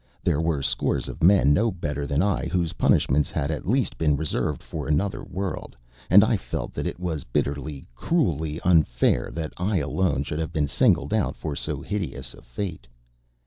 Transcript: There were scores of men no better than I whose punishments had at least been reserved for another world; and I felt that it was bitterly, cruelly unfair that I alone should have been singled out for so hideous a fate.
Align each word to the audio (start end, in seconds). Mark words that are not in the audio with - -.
There 0.23 0.41
were 0.41 0.63
scores 0.63 1.07
of 1.07 1.21
men 1.21 1.53
no 1.53 1.69
better 1.69 2.07
than 2.07 2.23
I 2.23 2.47
whose 2.47 2.73
punishments 2.73 3.29
had 3.29 3.51
at 3.51 3.69
least 3.69 3.99
been 3.99 4.17
reserved 4.17 4.63
for 4.63 4.87
another 4.87 5.23
world; 5.23 5.75
and 6.09 6.23
I 6.23 6.37
felt 6.37 6.73
that 6.73 6.87
it 6.87 6.99
was 6.99 7.23
bitterly, 7.23 7.87
cruelly 7.93 8.59
unfair 8.61 9.29
that 9.33 9.53
I 9.57 9.77
alone 9.77 10.23
should 10.23 10.39
have 10.39 10.51
been 10.51 10.65
singled 10.65 11.13
out 11.13 11.35
for 11.35 11.55
so 11.55 11.81
hideous 11.81 12.33
a 12.33 12.41
fate. 12.41 12.87